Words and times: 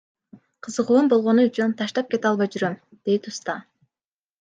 Кызыгуум 0.63 1.05
болгону 1.11 1.45
үчүн 1.49 1.77
таштап 1.83 2.11
кете 2.15 2.31
албай 2.33 2.51
жүрөм,— 2.57 2.83
дейт 3.05 3.23
уста. 3.33 3.61